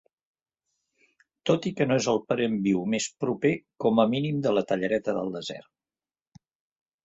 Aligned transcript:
Tot 1.49 1.67
i 1.71 1.71
que 1.81 1.87
no 1.91 1.97
és 2.01 2.07
el 2.15 2.23
parent 2.31 2.57
viu 2.69 2.81
més 2.95 3.09
proper 3.25 3.53
com 3.87 4.03
a 4.05 4.09
mínim 4.17 4.43
de 4.49 4.57
la 4.59 4.67
tallareta 4.75 5.19
del 5.21 5.33
desert. 5.41 6.47